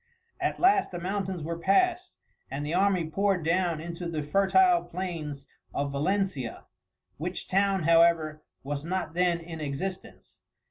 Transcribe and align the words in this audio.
At 0.39 0.59
last 0.59 0.89
the 0.89 0.97
mountains 0.97 1.43
were 1.43 1.59
passed, 1.59 2.17
and 2.49 2.65
the 2.65 2.73
army 2.73 3.07
poured 3.07 3.45
down 3.45 3.79
into 3.79 4.09
the 4.09 4.23
fertile 4.23 4.81
plains 4.85 5.45
of 5.75 5.91
Valencia, 5.91 6.65
which 7.17 7.47
town, 7.47 7.83
however, 7.83 8.41
was 8.63 8.83
not 8.83 9.13
then 9.13 9.39
in 9.39 9.61
existence. 9.61 10.39